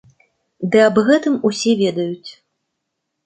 Ды 0.75 0.81
аб 0.85 0.95
гэтым 1.09 1.35
усе 1.49 1.71
ведаюць. 1.83 2.31